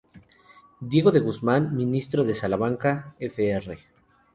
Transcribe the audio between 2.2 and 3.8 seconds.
de Salamanca", fr.